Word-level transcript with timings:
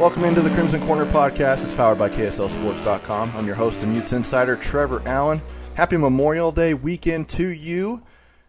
Welcome 0.00 0.24
into 0.24 0.40
the 0.40 0.48
Crimson 0.48 0.80
Corner 0.80 1.04
podcast. 1.04 1.62
It's 1.62 1.74
powered 1.74 1.98
by 1.98 2.08
KSLSports.com. 2.08 3.32
I'm 3.36 3.44
your 3.44 3.54
host 3.54 3.82
and 3.82 3.94
Utes 3.94 4.14
Insider, 4.14 4.56
Trevor 4.56 5.02
Allen. 5.04 5.42
Happy 5.74 5.98
Memorial 5.98 6.52
Day 6.52 6.72
weekend 6.72 7.28
to 7.28 7.46
you 7.46 8.02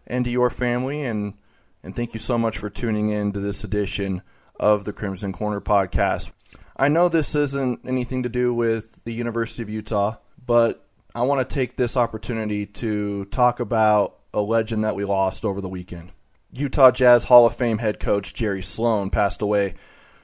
and 0.06 0.24
to 0.24 0.30
your 0.30 0.48
family, 0.48 1.02
and 1.02 1.34
and 1.82 1.94
thank 1.94 2.14
you 2.14 2.20
so 2.20 2.38
much 2.38 2.56
for 2.56 2.70
tuning 2.70 3.10
in 3.10 3.32
to 3.32 3.40
this 3.40 3.64
edition 3.64 4.22
of 4.58 4.86
the 4.86 4.94
Crimson 4.94 5.34
Corner 5.34 5.60
podcast. 5.60 6.32
I 6.74 6.88
know 6.88 7.10
this 7.10 7.34
isn't 7.34 7.80
anything 7.86 8.22
to 8.22 8.30
do 8.30 8.54
with 8.54 9.04
the 9.04 9.12
University 9.12 9.62
of 9.62 9.68
Utah, 9.68 10.16
but 10.46 10.86
I 11.14 11.20
want 11.20 11.46
to 11.46 11.54
take 11.54 11.76
this 11.76 11.98
opportunity 11.98 12.64
to 12.64 13.26
talk 13.26 13.60
about 13.60 14.20
a 14.32 14.40
legend 14.40 14.84
that 14.84 14.96
we 14.96 15.04
lost 15.04 15.44
over 15.44 15.60
the 15.60 15.68
weekend. 15.68 16.12
Utah 16.50 16.90
Jazz 16.90 17.24
Hall 17.24 17.44
of 17.44 17.54
Fame 17.54 17.76
head 17.76 18.00
coach 18.00 18.32
Jerry 18.32 18.62
Sloan 18.62 19.10
passed 19.10 19.42
away 19.42 19.74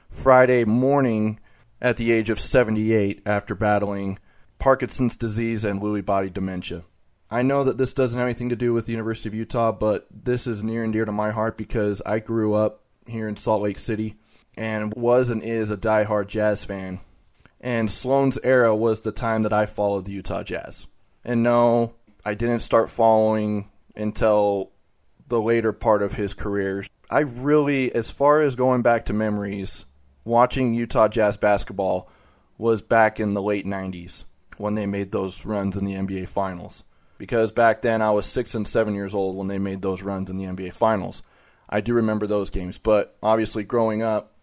Friday 0.09 0.65
morning 0.65 1.39
at 1.81 1.97
the 1.97 2.11
age 2.11 2.29
of 2.29 2.39
78 2.39 3.21
after 3.25 3.55
battling 3.55 4.19
Parkinson's 4.57 5.15
disease 5.15 5.63
and 5.63 5.81
Lewy 5.81 6.03
body 6.03 6.29
dementia. 6.29 6.83
I 7.31 7.43
know 7.43 7.63
that 7.63 7.77
this 7.77 7.93
doesn't 7.93 8.17
have 8.17 8.25
anything 8.25 8.49
to 8.49 8.55
do 8.55 8.73
with 8.73 8.85
the 8.85 8.91
University 8.91 9.29
of 9.29 9.35
Utah, 9.35 9.71
but 9.71 10.07
this 10.11 10.47
is 10.47 10.63
near 10.63 10.83
and 10.83 10.91
dear 10.91 11.05
to 11.05 11.11
my 11.11 11.31
heart 11.31 11.57
because 11.57 12.01
I 12.05 12.19
grew 12.19 12.53
up 12.53 12.81
here 13.07 13.27
in 13.27 13.37
Salt 13.37 13.61
Lake 13.61 13.77
City 13.77 14.15
and 14.57 14.93
was 14.93 15.29
and 15.29 15.43
is 15.43 15.71
a 15.71 15.77
diehard 15.77 16.27
Jazz 16.27 16.65
fan. 16.65 16.99
And 17.61 17.91
Sloan's 17.91 18.39
era 18.43 18.75
was 18.75 19.01
the 19.01 19.11
time 19.11 19.43
that 19.43 19.53
I 19.53 19.67
followed 19.67 20.05
the 20.05 20.11
Utah 20.11 20.43
Jazz. 20.43 20.87
And 21.23 21.43
no, 21.43 21.93
I 22.25 22.33
didn't 22.33 22.61
start 22.61 22.89
following 22.89 23.69
until 23.95 24.71
the 25.27 25.39
later 25.39 25.71
part 25.71 26.01
of 26.01 26.13
his 26.13 26.33
career. 26.33 26.85
I 27.09 27.19
really, 27.19 27.93
as 27.93 28.09
far 28.09 28.41
as 28.41 28.55
going 28.55 28.81
back 28.81 29.05
to 29.05 29.13
memories, 29.13 29.85
watching 30.23 30.73
Utah 30.73 31.07
Jazz 31.07 31.37
basketball 31.37 32.09
was 32.57 32.81
back 32.81 33.19
in 33.19 33.33
the 33.33 33.41
late 33.41 33.65
90s 33.65 34.25
when 34.57 34.75
they 34.75 34.85
made 34.85 35.11
those 35.11 35.45
runs 35.45 35.77
in 35.77 35.85
the 35.85 35.93
NBA 35.93 36.27
Finals. 36.27 36.83
Because 37.17 37.51
back 37.51 37.81
then 37.81 38.01
I 38.01 38.11
was 38.11 38.25
six 38.25 38.55
and 38.55 38.67
seven 38.67 38.93
years 38.95 39.15
old 39.15 39.35
when 39.35 39.47
they 39.47 39.59
made 39.59 39.81
those 39.81 40.03
runs 40.03 40.29
in 40.29 40.37
the 40.37 40.45
NBA 40.45 40.73
Finals. 40.73 41.23
I 41.69 41.81
do 41.81 41.93
remember 41.93 42.27
those 42.27 42.49
games, 42.49 42.77
but 42.77 43.15
obviously 43.21 43.63
growing 43.63 44.01
up, 44.01 44.33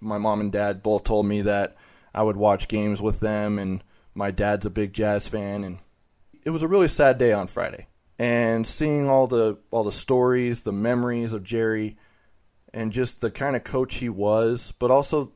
my 0.00 0.18
mom 0.18 0.40
and 0.40 0.52
dad 0.52 0.82
both 0.82 1.04
told 1.04 1.26
me 1.26 1.42
that 1.42 1.76
I 2.14 2.22
would 2.22 2.36
watch 2.36 2.68
games 2.68 3.00
with 3.00 3.20
them, 3.20 3.58
and 3.58 3.82
my 4.14 4.30
dad's 4.30 4.66
a 4.66 4.70
big 4.70 4.92
Jazz 4.92 5.28
fan, 5.28 5.64
and 5.64 5.78
it 6.44 6.50
was 6.50 6.62
a 6.62 6.68
really 6.68 6.88
sad 6.88 7.18
day 7.18 7.32
on 7.32 7.46
Friday. 7.46 7.88
And 8.18 8.66
seeing 8.66 9.08
all 9.08 9.26
the 9.26 9.58
all 9.70 9.82
the 9.82 9.90
stories, 9.90 10.62
the 10.62 10.72
memories 10.72 11.32
of 11.32 11.42
Jerry, 11.42 11.96
and 12.74 12.92
just 12.92 13.20
the 13.20 13.30
kind 13.30 13.54
of 13.54 13.62
coach 13.62 13.96
he 13.96 14.08
was, 14.08 14.74
but 14.80 14.90
also 14.90 15.32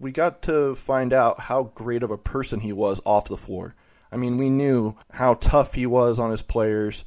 we 0.00 0.10
got 0.10 0.40
to 0.42 0.74
find 0.74 1.12
out 1.12 1.38
how 1.38 1.64
great 1.74 2.02
of 2.02 2.10
a 2.10 2.16
person 2.16 2.60
he 2.60 2.72
was 2.72 3.02
off 3.04 3.28
the 3.28 3.36
floor. 3.36 3.74
I 4.10 4.16
mean, 4.16 4.38
we 4.38 4.48
knew 4.48 4.96
how 5.12 5.34
tough 5.34 5.74
he 5.74 5.86
was 5.86 6.18
on 6.18 6.30
his 6.30 6.42
players 6.42 7.04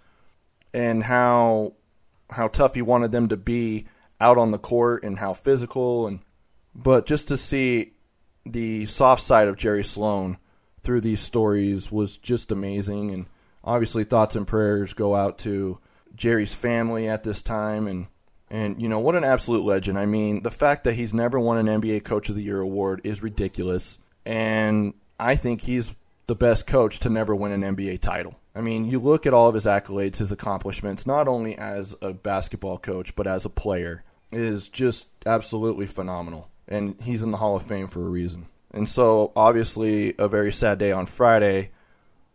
and 0.74 1.04
how 1.04 1.74
how 2.30 2.48
tough 2.48 2.76
he 2.76 2.82
wanted 2.82 3.12
them 3.12 3.28
to 3.30 3.38
be 3.38 3.86
out 4.22 4.38
on 4.38 4.52
the 4.52 4.60
court 4.60 5.04
and 5.04 5.20
how 5.20 5.34
physical 5.34 6.08
and 6.08 6.20
but 6.74 7.06
just 7.06 7.28
to 7.28 7.38
see 7.38 7.94
the 8.46 8.86
soft 8.86 9.22
side 9.22 9.48
of 9.48 9.58
Jerry 9.58 9.84
Sloan 9.84 10.38
through 10.82 11.02
these 11.02 11.20
stories 11.20 11.92
was 11.92 12.18
just 12.18 12.52
amazing 12.52 13.12
and 13.12 13.26
obviously 13.64 14.04
thoughts 14.04 14.36
and 14.36 14.48
prayers 14.48 14.94
go 14.94 15.14
out 15.14 15.38
to 15.40 15.78
Jerry's 16.16 16.56
family 16.56 17.08
at 17.08 17.24
this 17.24 17.42
time 17.42 17.88
and 17.88 18.08
and 18.54 18.80
you 18.80 18.88
know 18.88 19.00
what 19.00 19.16
an 19.16 19.24
absolute 19.24 19.66
legend. 19.66 19.98
I 19.98 20.06
mean, 20.06 20.44
the 20.44 20.52
fact 20.52 20.84
that 20.84 20.94
he's 20.94 21.12
never 21.12 21.40
won 21.40 21.58
an 21.68 21.82
NBA 21.82 22.04
Coach 22.04 22.30
of 22.30 22.36
the 22.36 22.44
Year 22.44 22.62
award 22.62 23.02
is 23.04 23.24
ridiculous, 23.24 23.98
and 24.28 24.94
I 25.20 25.36
think 25.36 25.62
he's 25.62 25.96
the 26.28 26.36
best 26.36 26.68
coach 26.68 27.00
to 27.00 27.10
never 27.10 27.36
win 27.36 27.52
an 27.52 27.76
NBA 27.76 28.00
title. 28.00 28.40
I 28.56 28.62
mean, 28.62 28.86
you 28.86 29.00
look 29.00 29.26
at 29.26 29.34
all 29.34 29.50
of 29.50 29.56
his 29.56 29.66
accolades, 29.66 30.18
his 30.18 30.32
accomplishments, 30.32 31.08
not 31.08 31.28
only 31.28 31.58
as 31.58 31.96
a 32.04 32.14
basketball 32.14 32.78
coach 32.78 33.16
but 33.16 33.26
as 33.26 33.44
a 33.44 33.50
player, 33.50 34.04
is 34.32 34.68
just 34.70 35.08
absolutely 35.26 35.88
phenomenal. 35.88 36.48
And 36.68 37.02
he's 37.02 37.24
in 37.24 37.32
the 37.32 37.38
Hall 37.38 37.56
of 37.56 37.66
Fame 37.66 37.88
for 37.88 38.02
a 38.02 38.10
reason. 38.10 38.46
And 38.70 38.88
so, 38.88 39.32
obviously, 39.36 40.14
a 40.20 40.28
very 40.28 40.52
sad 40.52 40.78
day 40.78 40.92
on 40.92 41.08
Friday 41.08 41.72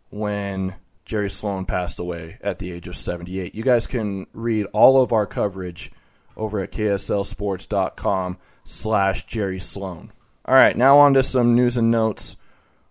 when 0.09 0.75
Jerry 1.05 1.29
Sloan 1.29 1.65
passed 1.65 1.97
away 1.97 2.37
at 2.41 2.59
the 2.59 2.73
age 2.73 2.89
of 2.89 2.97
78. 2.97 3.55
You 3.55 3.63
guys 3.63 3.87
can 3.87 4.27
read 4.33 4.65
all 4.73 5.01
of 5.01 5.13
our 5.13 5.25
coverage 5.25 5.91
over 6.39 6.59
at 6.59 6.71
kslsports.com 6.71 8.37
slash 8.63 9.25
Jerry 9.25 9.59
Sloan. 9.59 10.11
All 10.45 10.55
right, 10.55 10.75
now 10.75 10.97
on 10.97 11.13
to 11.13 11.23
some 11.23 11.55
news 11.55 11.77
and 11.77 11.91
notes 11.91 12.35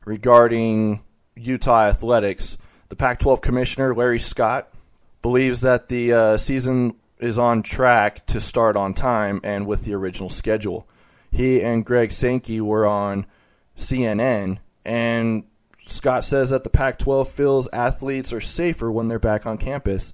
regarding 0.04 1.02
Utah 1.34 1.86
athletics. 1.86 2.56
The 2.88 2.96
Pac 2.96 3.18
12 3.18 3.40
commissioner, 3.40 3.94
Larry 3.94 4.18
Scott, 4.18 4.70
believes 5.22 5.62
that 5.62 5.88
the 5.88 6.12
uh, 6.12 6.36
season 6.36 6.94
is 7.18 7.38
on 7.38 7.62
track 7.62 8.26
to 8.26 8.40
start 8.40 8.76
on 8.76 8.94
time 8.94 9.40
and 9.42 9.66
with 9.66 9.84
the 9.84 9.94
original 9.94 10.28
schedule. 10.28 10.88
He 11.30 11.62
and 11.62 11.84
Greg 11.84 12.12
Sankey 12.12 12.60
were 12.60 12.86
on 12.86 13.26
CNN, 13.76 14.58
and 14.84 15.44
Scott 15.86 16.24
says 16.24 16.50
that 16.50 16.64
the 16.64 16.70
Pac 16.70 16.98
12 16.98 17.28
feels 17.28 17.68
athletes 17.72 18.32
are 18.32 18.40
safer 18.40 18.90
when 18.90 19.08
they're 19.08 19.18
back 19.18 19.46
on 19.46 19.58
campus 19.58 20.12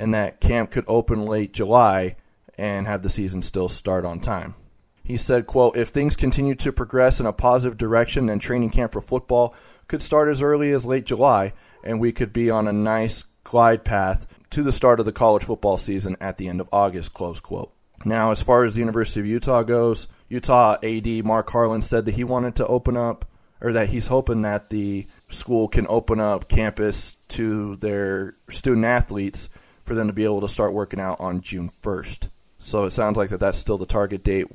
and 0.00 0.14
that 0.14 0.40
camp 0.40 0.70
could 0.70 0.84
open 0.88 1.26
late 1.26 1.52
July 1.52 2.16
and 2.60 2.86
have 2.86 3.02
the 3.02 3.08
season 3.08 3.40
still 3.40 3.68
start 3.68 4.04
on 4.04 4.20
time. 4.20 4.54
He 5.02 5.16
said, 5.16 5.46
quote, 5.46 5.76
if 5.76 5.88
things 5.88 6.14
continue 6.14 6.54
to 6.56 6.72
progress 6.72 7.18
in 7.18 7.26
a 7.26 7.32
positive 7.32 7.78
direction, 7.78 8.26
then 8.26 8.38
training 8.38 8.70
camp 8.70 8.92
for 8.92 9.00
football 9.00 9.54
could 9.88 10.02
start 10.02 10.28
as 10.28 10.42
early 10.42 10.70
as 10.70 10.86
late 10.86 11.06
July, 11.06 11.54
and 11.82 11.98
we 11.98 12.12
could 12.12 12.32
be 12.32 12.50
on 12.50 12.68
a 12.68 12.72
nice 12.72 13.24
glide 13.42 13.82
path 13.82 14.26
to 14.50 14.62
the 14.62 14.72
start 14.72 15.00
of 15.00 15.06
the 15.06 15.12
college 15.12 15.42
football 15.42 15.78
season 15.78 16.16
at 16.20 16.36
the 16.36 16.48
end 16.48 16.60
of 16.60 16.68
August, 16.70 17.14
close 17.14 17.40
quote. 17.40 17.72
Now, 18.04 18.30
as 18.30 18.42
far 18.42 18.64
as 18.64 18.74
the 18.74 18.80
University 18.80 19.20
of 19.20 19.26
Utah 19.26 19.62
goes, 19.62 20.06
Utah 20.28 20.76
AD 20.82 21.24
Mark 21.24 21.50
Harlan 21.50 21.82
said 21.82 22.04
that 22.04 22.14
he 22.14 22.24
wanted 22.24 22.56
to 22.56 22.66
open 22.66 22.96
up, 22.96 23.24
or 23.60 23.72
that 23.72 23.88
he's 23.88 24.08
hoping 24.08 24.42
that 24.42 24.70
the 24.70 25.06
school 25.28 25.66
can 25.66 25.86
open 25.88 26.20
up 26.20 26.48
campus 26.48 27.16
to 27.28 27.76
their 27.76 28.36
student 28.50 28.84
athletes 28.84 29.48
for 29.84 29.94
them 29.94 30.06
to 30.06 30.12
be 30.12 30.24
able 30.24 30.40
to 30.42 30.48
start 30.48 30.72
working 30.72 31.00
out 31.00 31.18
on 31.20 31.40
June 31.40 31.70
1st. 31.82 32.28
So 32.60 32.84
it 32.84 32.90
sounds 32.90 33.16
like 33.16 33.30
that 33.30 33.40
that's 33.40 33.58
still 33.58 33.78
the 33.78 33.86
target 33.86 34.22
date. 34.22 34.46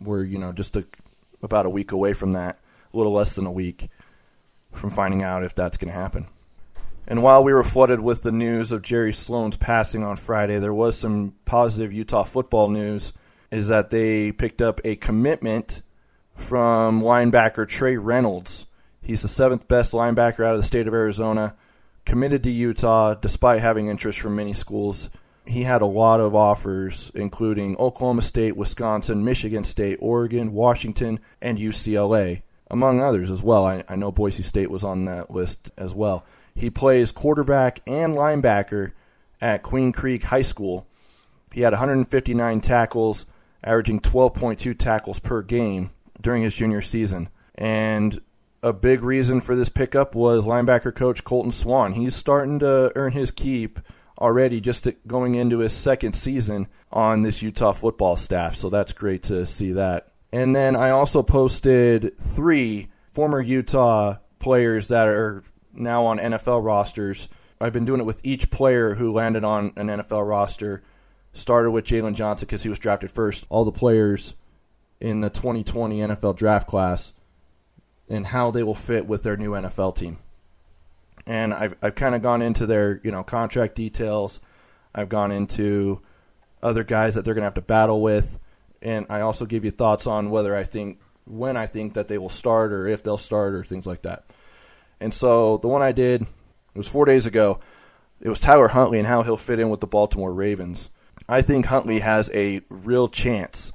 We're, 0.00 0.24
you 0.24 0.38
know, 0.38 0.52
just 0.52 0.76
a, 0.76 0.84
about 1.42 1.66
a 1.66 1.70
week 1.70 1.92
away 1.92 2.12
from 2.12 2.32
that, 2.32 2.58
a 2.92 2.96
little 2.96 3.12
less 3.12 3.34
than 3.34 3.46
a 3.46 3.52
week 3.52 3.88
from 4.72 4.90
finding 4.90 5.22
out 5.22 5.44
if 5.44 5.54
that's 5.54 5.76
going 5.76 5.92
to 5.92 5.98
happen. 5.98 6.26
And 7.06 7.22
while 7.22 7.42
we 7.42 7.52
were 7.52 7.64
flooded 7.64 8.00
with 8.00 8.22
the 8.22 8.32
news 8.32 8.70
of 8.72 8.82
Jerry 8.82 9.12
Sloan's 9.12 9.56
passing 9.56 10.02
on 10.02 10.16
Friday, 10.16 10.58
there 10.58 10.74
was 10.74 10.96
some 10.96 11.34
positive 11.44 11.92
Utah 11.92 12.24
football 12.24 12.68
news 12.68 13.12
is 13.50 13.68
that 13.68 13.90
they 13.90 14.32
picked 14.32 14.62
up 14.62 14.80
a 14.84 14.96
commitment 14.96 15.82
from 16.34 17.02
linebacker 17.02 17.68
Trey 17.68 17.96
Reynolds. 17.96 18.66
He's 19.02 19.22
the 19.22 19.28
seventh 19.28 19.68
best 19.68 19.92
linebacker 19.92 20.44
out 20.44 20.54
of 20.54 20.60
the 20.60 20.66
state 20.66 20.86
of 20.86 20.94
Arizona, 20.94 21.54
committed 22.06 22.42
to 22.44 22.50
Utah 22.50 23.14
despite 23.14 23.60
having 23.60 23.88
interest 23.88 24.20
from 24.20 24.36
many 24.36 24.52
schools. 24.54 25.10
He 25.52 25.64
had 25.64 25.82
a 25.82 25.86
lot 25.86 26.18
of 26.20 26.34
offers, 26.34 27.12
including 27.14 27.76
Oklahoma 27.76 28.22
State, 28.22 28.56
Wisconsin, 28.56 29.22
Michigan 29.22 29.64
State, 29.64 29.98
Oregon, 30.00 30.54
Washington, 30.54 31.20
and 31.42 31.58
UCLA, 31.58 32.40
among 32.70 33.00
others 33.00 33.30
as 33.30 33.42
well. 33.42 33.66
I, 33.66 33.84
I 33.86 33.96
know 33.96 34.10
Boise 34.10 34.42
State 34.42 34.70
was 34.70 34.82
on 34.82 35.04
that 35.04 35.30
list 35.30 35.70
as 35.76 35.94
well. 35.94 36.24
He 36.54 36.70
plays 36.70 37.12
quarterback 37.12 37.80
and 37.86 38.14
linebacker 38.14 38.92
at 39.42 39.62
Queen 39.62 39.92
Creek 39.92 40.22
High 40.22 40.40
School. 40.40 40.86
He 41.52 41.60
had 41.60 41.74
159 41.74 42.60
tackles, 42.62 43.26
averaging 43.62 44.00
12.2 44.00 44.78
tackles 44.78 45.18
per 45.18 45.42
game 45.42 45.90
during 46.18 46.42
his 46.42 46.54
junior 46.54 46.80
season. 46.80 47.28
And 47.56 48.22
a 48.62 48.72
big 48.72 49.02
reason 49.02 49.42
for 49.42 49.54
this 49.54 49.68
pickup 49.68 50.14
was 50.14 50.46
linebacker 50.46 50.94
coach 50.94 51.24
Colton 51.24 51.52
Swan. 51.52 51.92
He's 51.92 52.16
starting 52.16 52.58
to 52.60 52.90
earn 52.94 53.12
his 53.12 53.30
keep 53.30 53.80
already 54.22 54.60
just 54.60 54.86
going 55.06 55.34
into 55.34 55.58
his 55.58 55.72
second 55.72 56.14
season 56.14 56.68
on 56.92 57.22
this 57.22 57.42
Utah 57.42 57.72
football 57.72 58.16
staff. 58.16 58.54
So 58.54 58.70
that's 58.70 58.92
great 58.92 59.24
to 59.24 59.44
see 59.44 59.72
that. 59.72 60.08
And 60.32 60.54
then 60.56 60.76
I 60.76 60.90
also 60.90 61.22
posted 61.22 62.16
three 62.18 62.88
former 63.12 63.40
Utah 63.40 64.16
players 64.38 64.88
that 64.88 65.08
are 65.08 65.42
now 65.74 66.06
on 66.06 66.18
NFL 66.18 66.64
rosters. 66.64 67.28
I've 67.60 67.72
been 67.72 67.84
doing 67.84 68.00
it 68.00 68.06
with 68.06 68.24
each 68.24 68.50
player 68.50 68.94
who 68.94 69.12
landed 69.12 69.44
on 69.44 69.72
an 69.76 69.88
NFL 69.88 70.26
roster. 70.26 70.82
Started 71.34 71.70
with 71.70 71.86
Jaylon 71.86 72.14
Johnson 72.14 72.46
because 72.46 72.62
he 72.62 72.68
was 72.68 72.78
drafted 72.78 73.10
first. 73.10 73.46
All 73.48 73.64
the 73.64 73.72
players 73.72 74.34
in 75.00 75.20
the 75.20 75.30
2020 75.30 75.98
NFL 75.98 76.36
draft 76.36 76.66
class 76.68 77.12
and 78.08 78.26
how 78.26 78.50
they 78.50 78.62
will 78.62 78.74
fit 78.74 79.06
with 79.06 79.22
their 79.22 79.36
new 79.36 79.52
NFL 79.52 79.96
team. 79.96 80.18
And 81.26 81.54
I've 81.54 81.74
I've 81.82 81.94
kind 81.94 82.14
of 82.14 82.22
gone 82.22 82.42
into 82.42 82.66
their 82.66 83.00
you 83.04 83.10
know 83.10 83.22
contract 83.22 83.74
details. 83.74 84.40
I've 84.94 85.08
gone 85.08 85.30
into 85.30 86.00
other 86.62 86.84
guys 86.84 87.14
that 87.14 87.24
they're 87.24 87.34
going 87.34 87.42
to 87.42 87.46
have 87.46 87.54
to 87.54 87.62
battle 87.62 88.02
with, 88.02 88.38
and 88.80 89.06
I 89.08 89.20
also 89.20 89.46
give 89.46 89.64
you 89.64 89.70
thoughts 89.70 90.06
on 90.06 90.30
whether 90.30 90.54
I 90.54 90.64
think 90.64 90.98
when 91.24 91.56
I 91.56 91.66
think 91.66 91.94
that 91.94 92.08
they 92.08 92.18
will 92.18 92.28
start 92.28 92.72
or 92.72 92.86
if 92.86 93.02
they'll 93.02 93.18
start 93.18 93.54
or 93.54 93.64
things 93.64 93.86
like 93.86 94.02
that. 94.02 94.24
And 95.00 95.12
so 95.14 95.58
the 95.58 95.68
one 95.68 95.82
I 95.82 95.92
did, 95.92 96.22
it 96.22 96.28
was 96.74 96.88
four 96.88 97.04
days 97.04 97.26
ago. 97.26 97.60
It 98.20 98.28
was 98.28 98.40
Tyler 98.40 98.68
Huntley 98.68 98.98
and 98.98 99.08
how 99.08 99.22
he'll 99.22 99.36
fit 99.36 99.58
in 99.58 99.68
with 99.70 99.80
the 99.80 99.86
Baltimore 99.86 100.32
Ravens. 100.32 100.90
I 101.28 101.42
think 101.42 101.66
Huntley 101.66 102.00
has 102.00 102.30
a 102.32 102.60
real 102.68 103.08
chance 103.08 103.72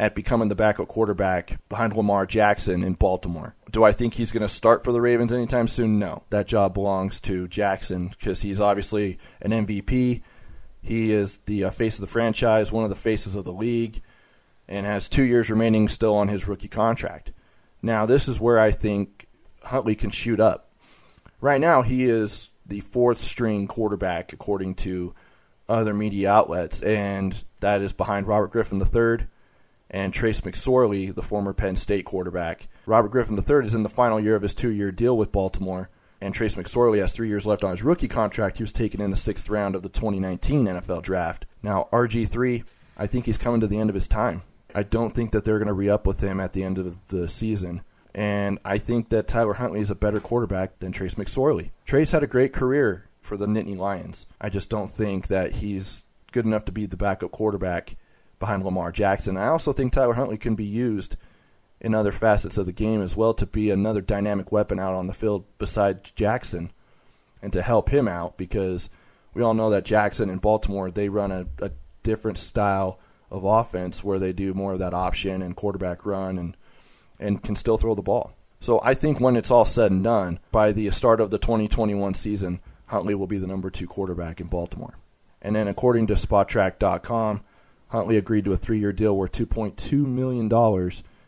at 0.00 0.14
becoming 0.14 0.48
the 0.48 0.54
backup 0.54 0.88
quarterback 0.88 1.60
behind 1.68 1.94
Lamar 1.94 2.24
Jackson 2.24 2.82
in 2.82 2.94
Baltimore. 2.94 3.54
Do 3.70 3.84
I 3.84 3.92
think 3.92 4.14
he's 4.14 4.32
going 4.32 4.40
to 4.40 4.48
start 4.48 4.82
for 4.82 4.92
the 4.92 5.00
Ravens 5.02 5.30
anytime 5.30 5.68
soon? 5.68 5.98
No. 5.98 6.22
That 6.30 6.46
job 6.46 6.72
belongs 6.72 7.20
to 7.20 7.46
Jackson 7.46 8.08
because 8.08 8.40
he's 8.40 8.62
obviously 8.62 9.18
an 9.42 9.50
MVP. 9.50 10.22
He 10.80 11.12
is 11.12 11.40
the 11.44 11.64
uh, 11.64 11.70
face 11.70 11.96
of 11.96 12.00
the 12.00 12.06
franchise, 12.06 12.72
one 12.72 12.82
of 12.82 12.88
the 12.88 12.96
faces 12.96 13.36
of 13.36 13.44
the 13.44 13.52
league, 13.52 14.00
and 14.66 14.86
has 14.86 15.06
two 15.06 15.22
years 15.22 15.50
remaining 15.50 15.86
still 15.86 16.16
on 16.16 16.28
his 16.28 16.48
rookie 16.48 16.66
contract. 16.66 17.32
Now, 17.82 18.06
this 18.06 18.26
is 18.26 18.40
where 18.40 18.58
I 18.58 18.70
think 18.70 19.26
Huntley 19.64 19.96
can 19.96 20.08
shoot 20.08 20.40
up. 20.40 20.72
Right 21.42 21.60
now, 21.60 21.82
he 21.82 22.06
is 22.06 22.48
the 22.64 22.80
fourth 22.80 23.20
string 23.20 23.66
quarterback, 23.66 24.32
according 24.32 24.76
to 24.76 25.14
other 25.68 25.92
media 25.92 26.30
outlets, 26.30 26.80
and 26.80 27.36
that 27.60 27.82
is 27.82 27.92
behind 27.92 28.26
Robert 28.26 28.50
Griffin 28.50 28.80
III 28.80 29.26
and 29.90 30.14
Trace 30.14 30.40
McSorley, 30.42 31.12
the 31.14 31.22
former 31.22 31.52
Penn 31.52 31.76
State 31.76 32.04
quarterback. 32.04 32.68
Robert 32.86 33.10
Griffin 33.10 33.36
III 33.36 33.66
is 33.66 33.74
in 33.74 33.82
the 33.82 33.88
final 33.88 34.20
year 34.20 34.36
of 34.36 34.42
his 34.42 34.54
two 34.54 34.70
year 34.70 34.92
deal 34.92 35.16
with 35.16 35.32
Baltimore, 35.32 35.90
and 36.20 36.32
Trace 36.32 36.54
McSorley 36.54 37.00
has 37.00 37.12
three 37.12 37.28
years 37.28 37.46
left 37.46 37.64
on 37.64 37.72
his 37.72 37.82
rookie 37.82 38.08
contract. 38.08 38.58
He 38.58 38.62
was 38.62 38.72
taken 38.72 39.00
in 39.00 39.10
the 39.10 39.16
sixth 39.16 39.48
round 39.48 39.74
of 39.74 39.82
the 39.82 39.88
2019 39.88 40.66
NFL 40.66 41.02
draft. 41.02 41.46
Now, 41.62 41.88
RG3, 41.92 42.64
I 42.96 43.06
think 43.06 43.26
he's 43.26 43.38
coming 43.38 43.60
to 43.60 43.66
the 43.66 43.78
end 43.78 43.90
of 43.90 43.94
his 43.94 44.08
time. 44.08 44.42
I 44.74 44.84
don't 44.84 45.14
think 45.14 45.32
that 45.32 45.44
they're 45.44 45.58
going 45.58 45.68
to 45.68 45.74
re 45.74 45.88
up 45.88 46.06
with 46.06 46.20
him 46.20 46.38
at 46.38 46.52
the 46.52 46.62
end 46.62 46.78
of 46.78 47.08
the 47.08 47.28
season. 47.28 47.82
And 48.14 48.58
I 48.64 48.78
think 48.78 49.08
that 49.10 49.28
Tyler 49.28 49.54
Huntley 49.54 49.80
is 49.80 49.90
a 49.90 49.94
better 49.94 50.20
quarterback 50.20 50.78
than 50.78 50.92
Trace 50.92 51.14
McSorley. 51.14 51.70
Trace 51.84 52.12
had 52.12 52.22
a 52.22 52.28
great 52.28 52.52
career 52.52 53.08
for 53.20 53.36
the 53.36 53.46
Nittany 53.46 53.76
Lions. 53.76 54.26
I 54.40 54.48
just 54.48 54.68
don't 54.68 54.90
think 54.90 55.28
that 55.28 55.56
he's 55.56 56.04
good 56.32 56.44
enough 56.44 56.64
to 56.66 56.72
be 56.72 56.86
the 56.86 56.96
backup 56.96 57.30
quarterback 57.30 57.96
behind 58.40 58.64
Lamar 58.64 58.90
Jackson. 58.90 59.36
I 59.36 59.48
also 59.48 59.72
think 59.72 59.92
Tyler 59.92 60.14
Huntley 60.14 60.38
can 60.38 60.56
be 60.56 60.64
used 60.64 61.16
in 61.80 61.94
other 61.94 62.10
facets 62.10 62.58
of 62.58 62.66
the 62.66 62.72
game 62.72 63.00
as 63.00 63.16
well 63.16 63.32
to 63.34 63.46
be 63.46 63.70
another 63.70 64.00
dynamic 64.00 64.50
weapon 64.50 64.78
out 64.78 64.94
on 64.94 65.06
the 65.06 65.14
field 65.14 65.44
besides 65.58 66.10
Jackson 66.10 66.72
and 67.40 67.52
to 67.52 67.62
help 67.62 67.90
him 67.90 68.08
out 68.08 68.36
because 68.36 68.90
we 69.32 69.42
all 69.42 69.54
know 69.54 69.70
that 69.70 69.84
Jackson 69.84 70.28
in 70.28 70.38
Baltimore 70.38 70.90
they 70.90 71.08
run 71.08 71.30
a, 71.30 71.46
a 71.62 71.70
different 72.02 72.38
style 72.38 72.98
of 73.30 73.44
offense 73.44 74.02
where 74.02 74.18
they 74.18 74.32
do 74.32 74.52
more 74.52 74.72
of 74.72 74.78
that 74.80 74.94
option 74.94 75.40
and 75.40 75.54
quarterback 75.56 76.04
run 76.04 76.36
and 76.38 76.56
and 77.18 77.42
can 77.42 77.54
still 77.54 77.76
throw 77.76 77.94
the 77.94 78.02
ball. 78.02 78.32
So 78.60 78.80
I 78.82 78.94
think 78.94 79.20
when 79.20 79.36
it's 79.36 79.50
all 79.50 79.64
said 79.64 79.90
and 79.90 80.02
done, 80.02 80.38
by 80.50 80.72
the 80.72 80.90
start 80.90 81.20
of 81.20 81.30
the 81.30 81.38
2021 81.38 82.14
season, 82.14 82.60
Huntley 82.86 83.14
will 83.14 83.26
be 83.26 83.38
the 83.38 83.46
number 83.46 83.70
two 83.70 83.86
quarterback 83.86 84.40
in 84.40 84.48
Baltimore. 84.48 84.98
And 85.40 85.54
then 85.54 85.68
according 85.68 86.06
to 86.08 86.14
Spotrac.com, 86.14 87.42
Huntley 87.90 88.16
agreed 88.16 88.46
to 88.46 88.52
a 88.52 88.56
three-year 88.56 88.92
deal 88.92 89.16
worth 89.16 89.30
$2.2 89.32 90.06
million. 90.06 90.50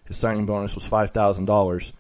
His 0.05 0.17
signing 0.17 0.47
bonus 0.47 0.75
was 0.75 0.89
$5,000, 0.89 1.93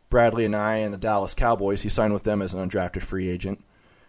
Bradlee 0.09 0.49
Anae 0.49 0.85
and 0.85 0.93
the 0.93 0.97
Dallas 0.97 1.33
Cowboys. 1.33 1.81
He 1.81 1.89
signed 1.89 2.13
with 2.13 2.23
them 2.23 2.41
as 2.41 2.53
an 2.53 2.67
undrafted 2.67 3.03
free 3.03 3.29
agent. 3.29 3.63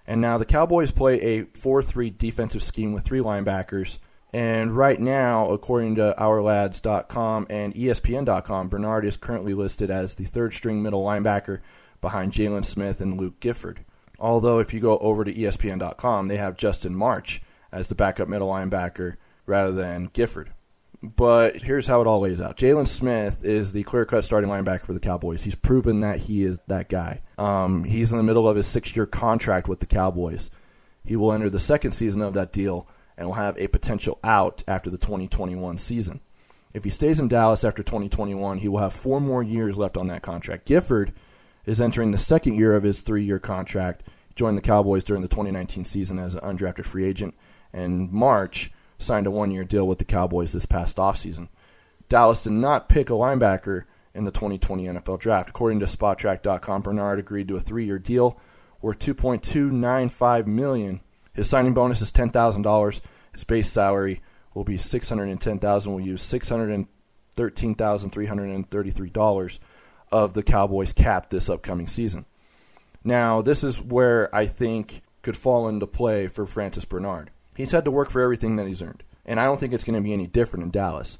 And 0.07 0.21
now 0.21 0.39
the 0.39 0.45
Cowboys 0.45 0.91
play 0.91 1.21
a 1.21 1.45
4 1.57 1.83
3 1.83 2.11
defensive 2.11 2.63
scheme 2.63 2.93
with 2.93 3.05
three 3.05 3.21
linebackers. 3.21 3.99
And 4.33 4.77
right 4.77 5.01
now, 5.01 5.51
according 5.51 5.97
to 5.97 6.15
OurLads.com 6.17 7.47
and 7.51 7.75
ESPN.com, 7.75 8.69
Bernard 8.69 9.05
is 9.05 9.17
currently 9.17 9.55
listed 9.55 9.91
as 9.91 10.15
the 10.15 10.25
third 10.25 10.55
string 10.55 10.83
middle 10.83 11.05
linebacker 11.05 11.61
behind 12.01 12.33
Jaylon 12.33 12.65
Smith 12.65 13.01
and 13.01 13.19
Luke 13.19 13.41
Gifford. 13.41 13.85
Although, 14.19 14.59
if 14.59 14.73
you 14.73 14.81
go 14.81 14.99
over 14.99 15.25
to 15.25 15.33
ESPN.com, 15.33 16.29
they 16.29 16.37
have 16.37 16.57
Justin 16.57 16.95
March 16.95 17.43
as 17.73 17.89
the 17.89 17.95
backup 17.95 18.29
middle 18.29 18.49
linebacker 18.49 19.17
rather 19.47 19.73
than 19.73 20.11
Gifford. 20.13 20.53
But 21.03 21.63
here's 21.63 21.87
how 21.87 22.03
it 22.03 22.07
all 22.07 22.21
lays 22.21 22.43
out. 22.43 22.59
Jaylon 22.59 22.87
Smith 22.87 23.43
is 23.43 23.73
the 23.73 23.83
clear 23.85 24.05
cut 24.05 24.23
starting 24.23 24.51
linebacker 24.51 24.83
for 24.83 24.93
the 24.93 25.01
Cowboys. 25.01 25.45
He's 25.45 25.55
proven 25.55 26.01
that 26.01 26.19
he 26.19 26.45
is 26.45 26.59
that 26.67 26.91
guy. 26.91 27.23
Um, 27.39 27.85
he's 27.85 28.13
in 28.13 28.19
the 28.19 28.25
middle 28.25 28.47
of 28.47 28.57
his 28.57 28.67
six 28.67 28.95
year 28.95 29.07
contract 29.07 29.67
with 29.67 29.81
the 29.81 29.87
Cowboys. 29.87 30.51
He 31.03 31.17
will 31.17 31.33
enter 31.33 31.49
the 31.49 31.59
second 31.59 31.93
season 31.93 32.21
of 32.21 32.35
that 32.35 32.53
deal 32.53 32.87
and 33.17 33.27
will 33.27 33.35
have 33.35 33.59
a 33.59 33.69
potential 33.69 34.19
out 34.25 34.63
after 34.67 34.91
the 34.91 34.99
2021 34.99 35.79
season. 35.79 36.21
If 36.73 36.85
he 36.85 36.91
stays 36.91 37.19
in 37.19 37.29
Dallas 37.29 37.65
after 37.65 37.83
2021, 37.83 38.59
he 38.59 38.69
will 38.69 38.79
have 38.79 38.93
four 38.93 39.21
more 39.21 39.43
years 39.43 39.77
left 39.77 39.97
on 39.97 40.07
that 40.07 40.23
contract. 40.23 40.67
Gifford 40.67 41.13
is 41.67 41.81
entering 41.81 42.11
the 42.11 42.19
second 42.19 42.55
year 42.55 42.75
of 42.75 42.83
his 42.83 43.01
three 43.01 43.25
year 43.25 43.39
contract. 43.39 44.05
Joined 44.37 44.57
the 44.57 44.63
Cowboys 44.63 45.05
during 45.05 45.23
the 45.23 45.29
2019 45.29 45.85
season 45.85 46.19
as 46.19 46.35
an 46.35 46.41
undrafted 46.41 46.85
free 46.85 47.05
agent. 47.05 47.35
And 47.73 48.11
March 48.13 48.71
signed 48.99 49.27
a 49.27 49.31
one 49.31 49.51
year 49.51 49.65
deal 49.65 49.87
with 49.87 49.99
the 49.99 50.05
Cowboys 50.05 50.53
this 50.53 50.67
past 50.67 50.97
offseason. 50.97 51.49
Dallas 52.09 52.43
did 52.43 52.53
not 52.53 52.89
pick 52.89 53.11
a 53.11 53.15
linebacker 53.15 53.85
in 54.15 54.25
the 54.25 54.31
2020 54.31 54.85
NFL 54.85 55.21
draft. 55.21 55.51
According 55.51 55.81
to 55.81 55.87
Spotrac.com, 55.87 56.83
Bernard 56.83 57.19
agreed 57.19 57.49
to 57.49 57.57
a 57.57 57.61
three 57.61 57.85
year 57.85 57.99
deal 57.99 58.39
worth 58.81 58.99
$2.295 58.99 60.47
million. 60.47 61.01
His 61.33 61.49
signing 61.49 61.75
bonus 61.75 62.03
is 62.03 62.13
$10,000. 62.13 63.01
His 63.33 63.45
base 63.45 63.71
salary 63.71 64.21
will 64.55 64.65
be 64.65 64.77
$610,000. 64.77 65.87
We'll 65.87 66.01
use 66.01 66.23
$613,333 67.37 69.59
of 70.13 70.35
the 70.35 70.43
Cowboys 70.43 70.93
cap 70.93 71.31
this 71.31 71.49
upcoming 71.49 71.87
season. 71.87 72.27
Now, 73.05 73.43
this 73.43 73.63
is 73.65 73.81
where 73.81 74.35
I 74.35 74.47
think 74.47 75.03
could 75.23 75.37
fall 75.37 75.69
into 75.69 75.87
play 75.87 76.27
for 76.27 76.47
Francis 76.47 76.85
Bernard 76.85 77.31
He's 77.61 77.73
had 77.73 77.85
to 77.85 77.91
work 77.91 78.11
for 78.11 78.23
everything 78.23 78.57
that 78.57 78.67
he's 78.67 78.83
earned. 78.83 79.03
And 79.27 79.39
I 79.39 79.45
don't 79.45 79.61
think 79.61 79.73
it's 79.73 79.85
going 79.85 79.99
to 79.99 80.01
be 80.01 80.15
any 80.15 80.27
different 80.27 80.65
in 80.65 80.71
Dallas. 80.71 81.19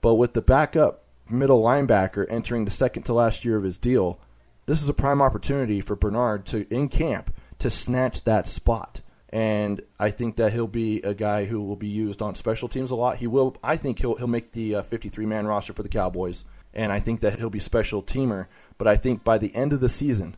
But 0.00 0.14
with 0.14 0.32
the 0.32 0.40
backup 0.40 1.04
middle 1.28 1.62
linebacker 1.62 2.26
entering 2.30 2.64
the 2.64 2.70
second 2.70 3.04
to 3.04 3.12
last 3.12 3.44
year 3.44 3.56
of 3.56 3.64
his 3.64 3.78
deal, 3.78 4.18
this 4.66 4.82
is 4.82 4.88
a 4.88 4.94
prime 4.94 5.20
opportunity 5.20 5.80
for 5.80 5.94
Bernard 5.94 6.46
to, 6.46 6.66
in 6.74 6.88
camp, 6.88 7.34
to 7.58 7.70
snatch 7.70 8.24
that 8.24 8.46
spot. 8.46 9.02
And 9.32 9.80
I 9.98 10.10
think 10.10 10.36
that 10.36 10.52
he'll 10.52 10.66
be 10.66 11.00
a 11.02 11.14
guy 11.14 11.46
who 11.46 11.62
will 11.62 11.76
be 11.76 11.88
used 11.88 12.20
on 12.20 12.34
special 12.34 12.68
teams 12.68 12.90
a 12.90 12.96
lot. 12.96 13.16
He 13.16 13.26
will. 13.26 13.56
I 13.64 13.76
think 13.76 14.00
he'll 14.00 14.16
he'll 14.16 14.26
make 14.26 14.52
the 14.52 14.82
53 14.82 15.24
uh, 15.24 15.28
man 15.28 15.46
roster 15.46 15.72
for 15.72 15.82
the 15.82 15.88
Cowboys, 15.88 16.44
and 16.74 16.92
I 16.92 17.00
think 17.00 17.20
that 17.20 17.38
he'll 17.38 17.48
be 17.48 17.58
special 17.58 18.02
teamer. 18.02 18.46
But 18.76 18.88
I 18.88 18.96
think 18.96 19.24
by 19.24 19.38
the 19.38 19.54
end 19.54 19.72
of 19.72 19.80
the 19.80 19.88
season, 19.88 20.36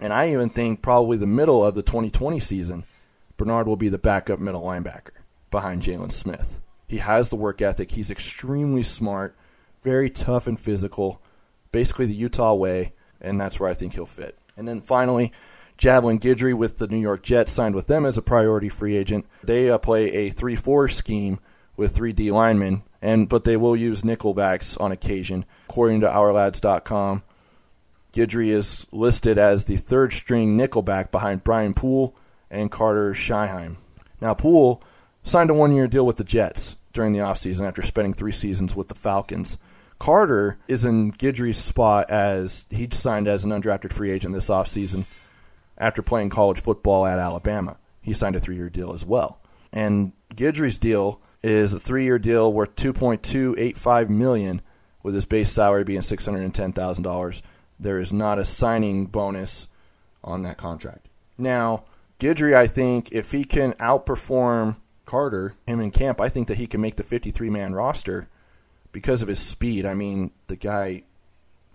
and 0.00 0.12
I 0.12 0.32
even 0.32 0.50
think 0.50 0.82
probably 0.82 1.16
the 1.16 1.26
middle 1.26 1.64
of 1.64 1.76
the 1.76 1.82
2020 1.82 2.40
season, 2.40 2.84
Bernard 3.36 3.68
will 3.68 3.76
be 3.76 3.88
the 3.88 3.98
backup 3.98 4.40
middle 4.40 4.62
linebacker 4.62 5.10
behind 5.50 5.82
Jaylon 5.82 6.10
Smith. 6.10 6.60
He 6.88 6.98
has 6.98 7.28
the 7.28 7.36
work 7.36 7.62
ethic. 7.62 7.92
He's 7.92 8.10
extremely 8.10 8.82
smart, 8.82 9.36
very 9.82 10.10
tough 10.10 10.46
and 10.46 10.58
physical, 10.58 11.20
basically 11.70 12.06
the 12.06 12.14
Utah 12.14 12.54
way, 12.54 12.94
and 13.20 13.40
that's 13.40 13.60
where 13.60 13.70
I 13.70 13.74
think 13.74 13.94
he'll 13.94 14.06
fit. 14.06 14.38
And 14.56 14.66
then 14.66 14.80
finally, 14.80 15.32
Javelin 15.78 16.18
Guidry 16.18 16.54
with 16.54 16.78
the 16.78 16.88
New 16.88 16.98
York 16.98 17.22
Jets 17.22 17.52
signed 17.52 17.76
with 17.76 17.86
them 17.86 18.04
as 18.04 18.18
a 18.18 18.22
priority 18.22 18.68
free 18.68 18.96
agent. 18.96 19.26
They 19.44 19.70
uh, 19.70 19.78
play 19.78 20.12
a 20.12 20.30
3 20.30 20.56
4 20.56 20.88
scheme 20.88 21.38
with 21.76 21.94
three 21.94 22.12
D 22.12 22.30
linemen, 22.30 22.82
and 23.00 23.28
but 23.28 23.44
they 23.44 23.56
will 23.56 23.76
use 23.76 24.02
nickelbacks 24.02 24.78
on 24.80 24.90
occasion. 24.90 25.46
According 25.70 26.00
to 26.00 26.08
OurLads.com, 26.08 27.22
Guidry 28.12 28.48
is 28.48 28.86
listed 28.90 29.38
as 29.38 29.64
the 29.64 29.76
third 29.76 30.12
string 30.12 30.58
nickelback 30.58 31.12
behind 31.12 31.44
Brian 31.44 31.72
Poole 31.72 32.16
and 32.50 32.70
Carter 32.70 33.12
Shyheim. 33.12 33.76
Now, 34.20 34.34
Poole 34.34 34.82
signed 35.22 35.50
a 35.50 35.54
one 35.54 35.72
year 35.72 35.86
deal 35.86 36.04
with 36.04 36.16
the 36.16 36.24
Jets 36.24 36.74
during 36.92 37.12
the 37.12 37.20
offseason 37.20 37.66
after 37.66 37.82
spending 37.82 38.14
three 38.14 38.32
seasons 38.32 38.74
with 38.74 38.88
the 38.88 38.96
Falcons. 38.96 39.58
Carter 40.00 40.58
is 40.66 40.84
in 40.84 41.12
Guidry's 41.12 41.58
spot 41.58 42.10
as 42.10 42.64
he 42.70 42.88
signed 42.92 43.28
as 43.28 43.44
an 43.44 43.50
undrafted 43.50 43.92
free 43.92 44.10
agent 44.10 44.34
this 44.34 44.48
offseason 44.48 45.04
after 45.78 46.02
playing 46.02 46.30
college 46.30 46.60
football 46.60 47.06
at 47.06 47.18
Alabama. 47.18 47.76
He 48.00 48.12
signed 48.12 48.36
a 48.36 48.40
three 48.40 48.56
year 48.56 48.68
deal 48.68 48.92
as 48.92 49.06
well. 49.06 49.40
And 49.72 50.12
Guidry's 50.34 50.78
deal 50.78 51.20
is 51.42 51.72
a 51.72 51.80
three 51.80 52.04
year 52.04 52.18
deal 52.18 52.52
worth 52.52 52.74
two 52.76 52.92
point 52.92 53.22
two 53.22 53.54
eight 53.58 53.78
five 53.78 54.10
million 54.10 54.60
with 55.02 55.14
his 55.14 55.26
base 55.26 55.50
salary 55.50 55.84
being 55.84 56.02
six 56.02 56.26
hundred 56.26 56.42
and 56.42 56.54
ten 56.54 56.72
thousand 56.72 57.04
dollars. 57.04 57.42
There 57.78 57.98
is 57.98 58.12
not 58.12 58.38
a 58.38 58.44
signing 58.44 59.06
bonus 59.06 59.68
on 60.24 60.42
that 60.42 60.56
contract. 60.56 61.08
Now, 61.36 61.84
Guidry, 62.18 62.54
I 62.54 62.66
think 62.66 63.12
if 63.12 63.30
he 63.30 63.44
can 63.44 63.74
outperform 63.74 64.78
Carter, 65.06 65.54
him 65.66 65.80
in 65.80 65.92
camp, 65.92 66.20
I 66.20 66.28
think 66.28 66.48
that 66.48 66.56
he 66.56 66.66
can 66.66 66.80
make 66.80 66.96
the 66.96 67.02
53 67.02 67.48
man 67.48 67.72
roster 67.74 68.28
because 68.90 69.22
of 69.22 69.28
his 69.28 69.38
speed. 69.38 69.86
I 69.86 69.94
mean, 69.94 70.32
the 70.48 70.56
guy 70.56 71.04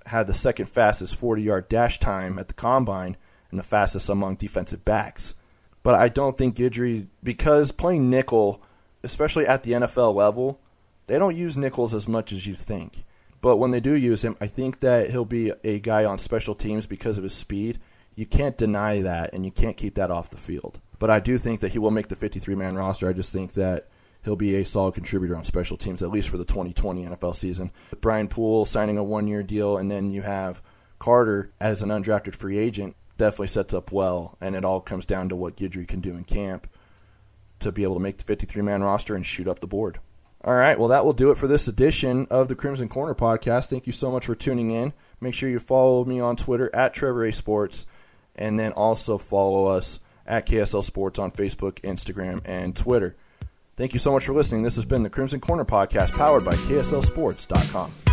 had 0.05 0.27
the 0.27 0.33
second 0.33 0.65
fastest 0.65 1.15
40 1.15 1.41
yard 1.41 1.69
dash 1.69 2.00
time 2.00 2.38
at 2.38 2.50
the 2.50 2.53
combine 2.53 3.15
and 3.53 3.60
the 3.60 3.63
fastest 3.63 4.10
among 4.10 4.36
defensive 4.36 4.83
backs. 4.83 5.36
But 5.83 5.93
I 5.93 6.10
don't 6.10 6.38
think 6.38 6.55
Guidry, 6.55 7.07
because 7.22 7.72
playing 7.72 8.10
nickel, 8.10 8.63
especially 9.03 9.45
at 9.45 9.62
the 9.62 9.74
NFL 9.74 10.15
level, 10.15 10.60
they 11.05 11.19
don't 11.19 11.36
use 11.36 11.55
nickels 11.55 11.93
as 11.93 12.07
much 12.07 12.33
as 12.33 12.48
you 12.48 12.55
think. 12.55 13.03
But 13.41 13.57
when 13.57 13.69
they 13.72 13.79
do 13.79 13.93
use 13.93 14.24
him, 14.24 14.38
I 14.41 14.48
think 14.48 14.79
that 14.79 15.12
he'll 15.12 15.24
be 15.24 15.51
a 15.63 15.77
guy 15.79 16.03
on 16.03 16.17
special 16.17 16.55
teams 16.55 16.88
because 16.88 17.17
of 17.19 17.24
his 17.24 17.33
speed. 17.33 17.79
You 18.15 18.25
can't 18.25 18.57
deny 18.57 19.01
that, 19.01 19.33
and 19.33 19.45
you 19.45 19.51
can't 19.51 19.77
keep 19.77 19.95
that 19.95 20.10
off 20.10 20.31
the 20.31 20.38
field. 20.38 20.79
But 20.98 21.12
I 21.12 21.19
do 21.19 21.38
think 21.38 21.60
that 21.60 21.74
he 21.74 21.79
will 21.79 21.91
make 21.91 22.07
the 22.07 22.15
53 22.15 22.55
man 22.55 22.75
roster. 22.75 23.07
I 23.07 23.13
just 23.13 23.33
think 23.33 23.53
that 23.53 23.88
he'll 24.24 24.36
be 24.36 24.55
a 24.55 24.65
solid 24.65 24.95
contributor 24.95 25.36
on 25.36 25.43
special 25.43 25.77
teams, 25.77 26.01
at 26.01 26.10
least 26.10 26.29
for 26.29 26.38
the 26.38 26.45
2020 26.45 27.05
NFL 27.05 27.36
season. 27.36 27.72
Brian 28.01 28.29
Poole 28.29 28.65
signing 28.65 28.98
a 28.98 29.03
one 29.03 29.27
year 29.27 29.43
deal, 29.43 29.77
and 29.77 29.91
then 29.91 30.12
you 30.12 30.24
have 30.24 30.62
Carter 30.98 31.51
as 31.60 31.83
an 31.83 31.89
undrafted 31.89 32.33
free 32.33 32.57
agent, 32.57 32.95
definitely 33.24 33.48
sets 33.48 33.74
up 33.74 33.92
well. 33.92 34.38
And 34.42 34.53
it 34.53 34.65
all 34.65 34.82
comes 34.82 35.06
down 35.06 35.30
to 35.30 35.36
what 35.36 35.56
Guidry 35.56 35.88
can 35.88 36.01
do 36.01 36.15
in 36.18 36.25
camp 36.25 36.68
to 37.62 37.72
be 37.72 37.84
able 37.84 37.96
to 37.96 38.01
make 38.01 38.18
the 38.18 38.25
53 38.25 38.62
man 38.62 38.84
roster 38.84 39.15
and 39.15 39.25
shoot 39.25 39.48
up 39.48 39.60
the 39.60 39.68
board. 39.68 40.00
All 40.44 40.53
right, 40.53 40.77
well, 40.77 40.89
that 40.89 41.06
will 41.06 41.13
do 41.13 41.32
it 41.32 41.38
for 41.38 41.48
this 41.48 41.70
edition 41.70 42.27
of 42.30 42.50
the 42.50 42.56
Crimson 42.56 42.89
Corner 42.89 43.15
podcast. 43.15 43.70
Thank 43.70 43.88
you 43.88 43.94
so 43.94 44.12
much 44.12 44.25
for 44.25 44.36
tuning 44.36 44.72
in. 44.72 44.92
Make 45.22 45.34
sure 45.34 45.50
you 45.50 45.60
follow 45.60 46.03
me 46.03 46.20
on 46.20 46.36
Twitter 46.36 46.70
at 46.75 46.94
Trevor 46.94 47.24
A 47.24 47.32
Sports, 47.32 47.86
and 48.36 48.60
then 48.60 48.74
also 48.74 49.18
follow 49.18 49.68
us 49.68 50.01
at 50.27 50.46
KSL 50.46 50.84
Sports 50.84 51.18
on 51.18 51.32
Facebook, 51.32 51.80
Instagram, 51.80 52.42
and 52.44 52.75
Twitter. 52.75 53.15
Thank 53.77 53.94
you 53.94 54.00
so 54.00 54.12
much 54.12 54.25
for 54.25 54.34
listening. 54.34 54.63
This 54.63 54.75
has 54.75 54.84
been 54.84 55.03
the 55.03 55.10
Crimson 55.10 55.39
Corner 55.39 55.63
podcast 55.63 56.12
powered 56.12 56.44
by 56.44 56.56
KSLSports.com. 56.56 58.12